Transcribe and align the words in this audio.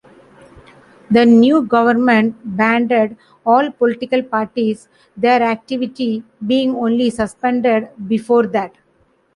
The 1.11 1.27
new 1.27 1.61
government 1.61 2.35
banned 2.57 3.15
all 3.45 3.69
political 3.69 4.23
parties, 4.23 4.87
their 5.15 5.43
activity 5.43 6.23
being 6.43 6.75
only 6.75 7.11
suspended 7.11 7.89
before 8.07 8.47
that. 8.47 8.73